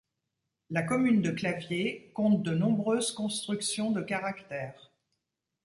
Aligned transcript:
La 0.71 0.81
commune 0.81 1.21
de 1.21 1.29
Clavier 1.29 2.09
compte 2.15 2.41
de 2.41 2.55
nombreuses 2.55 3.11
constructions 3.11 3.91
de 3.91 4.01
caractère. 4.01 4.89